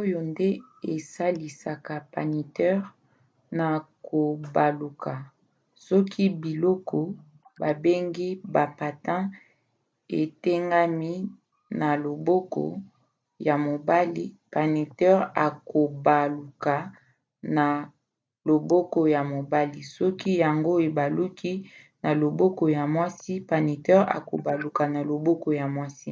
[0.00, 0.48] oyo nde
[0.94, 2.76] esalisaka patineur
[3.58, 3.68] na
[4.06, 5.12] kobaluka.
[5.86, 6.98] soki biloko
[7.60, 9.32] babengi ba patins
[10.20, 11.14] etengami
[11.80, 12.64] na loboko
[13.46, 16.74] ya mobali patineur akobaluka
[17.56, 17.66] na
[18.48, 21.52] loboko ya mobali soki yango ebaluki
[22.02, 26.10] na loboko ya mwasi patineur akobaluka na loboko ya mwasi